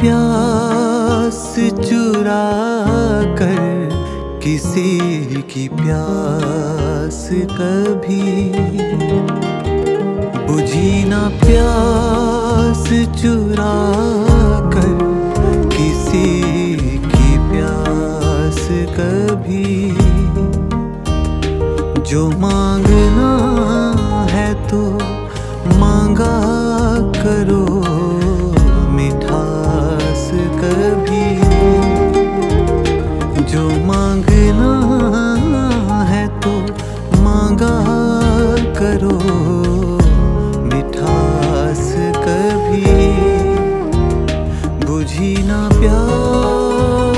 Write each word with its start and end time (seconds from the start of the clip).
پیاس 0.00 1.58
چرا 1.88 2.44
کر 3.38 3.88
کسی 4.40 5.42
کی 5.48 5.68
پیاس 5.68 7.18
کبھی 7.56 8.52
بجھی 10.48 11.02
نہ 11.08 11.28
پیاس 11.40 12.88
چرا 13.22 13.74
کر 14.72 14.98
کسی 15.68 16.76
کی 17.04 17.36
پیاس 17.50 18.68
کبھی 18.96 19.92
جو 22.04 22.30
مانگنا 22.38 23.32
ہے 24.32 24.52
تو 24.70 24.82
مانگا 25.78 26.36
کرو 27.22 27.61
مانگا 37.32 37.76
کرو 38.78 39.18
مٹھاس 40.64 41.80
کبھی 42.24 42.84
بجھی 44.86 45.34
نہ 45.46 45.68
پیار 45.80 47.11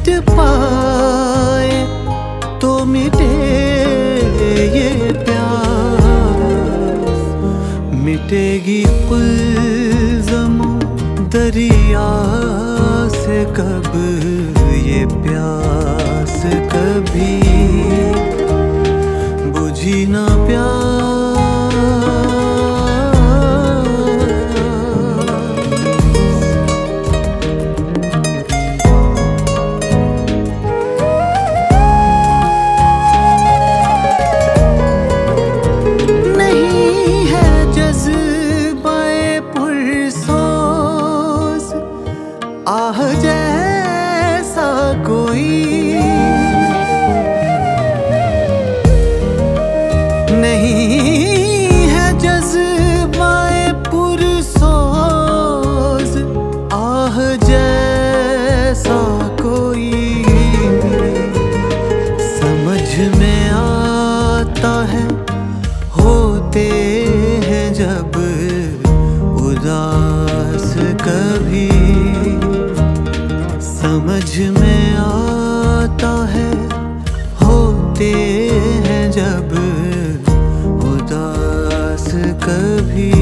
مٹ 0.00 0.08
پائے 0.26 1.84
تو 2.60 2.68
مٹے 2.84 3.24
یہ 4.74 5.12
پیار 5.26 6.38
مٹے 7.96 8.48
گی 8.66 8.82
الزم 9.10 10.60
دریا 11.32 12.08
سے 13.12 13.44
کب 13.54 13.96
یہ 14.76 15.06
پیاس 15.22 16.44
کبھی 16.70 17.40
بجھی 19.52 20.04
نہ 20.08 20.26
پیار 20.46 20.79
ہے 64.88 65.06
ہوتے 65.98 66.68
ہیں 67.46 67.74
جب 67.74 68.18
اداس 69.42 70.74
کبھی۔ 71.04 71.70
سمجھ 73.60 74.40
میں 74.40 74.96
آتا 74.98 76.14
ہے، 76.34 76.52
ہوتے 77.42 78.12
ہیں 78.86 79.12
جب 79.12 79.54
اداس 80.84 82.14
کبھی۔ 82.44 83.12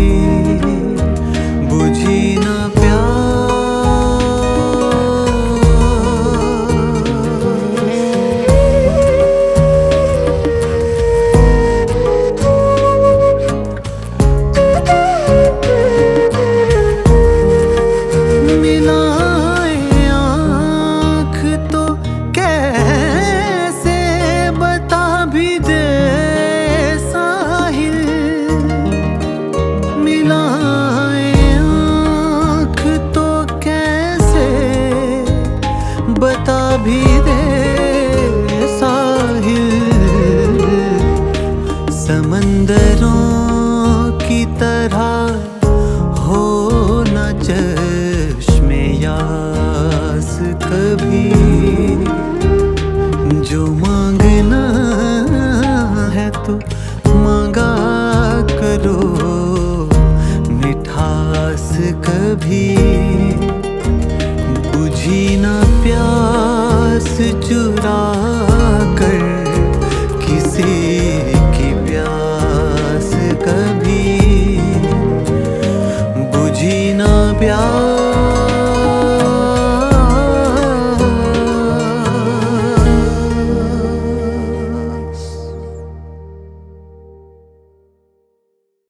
بھی 36.88 37.18
دے 37.24 38.66
ساحل 38.78 39.66
سمندروں 41.94 43.10
کی 44.20 44.44
طرح 44.58 45.02
ہو 46.18 47.02
نہ 47.12 47.26
چشم 47.42 48.70
یاس 49.02 50.38
کبھی 50.62 51.28
جو 53.50 53.66
مانگنا 53.84 54.64
ہے 56.14 56.28
تو 56.46 56.58
مانگا 57.14 57.72
کرو 58.58 59.00
مٹھاس 60.52 61.70
کبھی 62.02 62.87